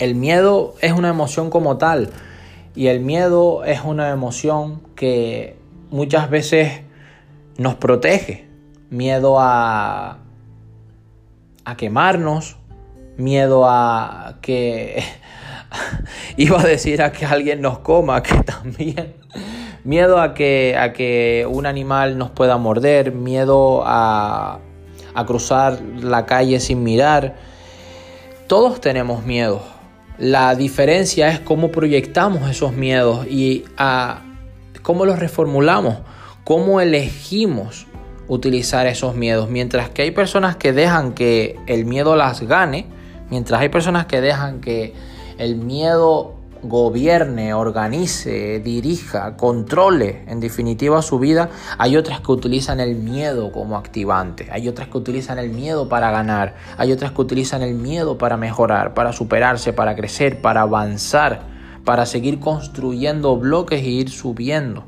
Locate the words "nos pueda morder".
22.18-23.12